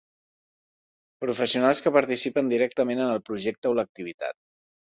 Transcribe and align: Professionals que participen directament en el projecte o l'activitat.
Professionals 1.25 1.83
que 1.87 1.93
participen 1.97 2.51
directament 2.55 3.05
en 3.05 3.07
el 3.19 3.23
projecte 3.31 3.73
o 3.75 3.79
l'activitat. 3.83 4.43